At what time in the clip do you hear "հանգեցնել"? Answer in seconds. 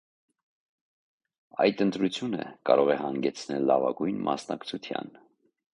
3.05-3.71